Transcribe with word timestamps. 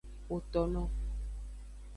Xotono. 0.29 0.83